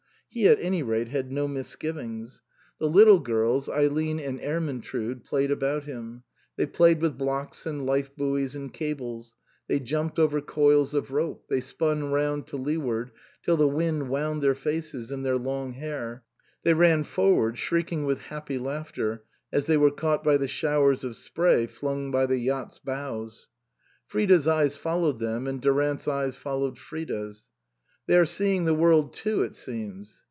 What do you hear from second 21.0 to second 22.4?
of spray flung from the